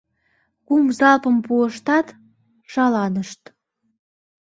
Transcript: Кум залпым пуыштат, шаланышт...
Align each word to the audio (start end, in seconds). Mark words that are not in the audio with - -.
Кум 0.67 0.85
залпым 0.99 1.35
пуыштат, 1.45 2.07
шаланышт... 2.71 3.41